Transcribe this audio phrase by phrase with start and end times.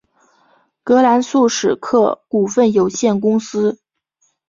[0.83, 3.79] 葛兰素史克股份有限公司。